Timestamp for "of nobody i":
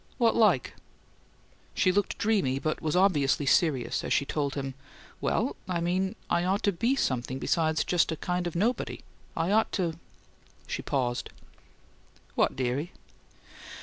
8.47-9.51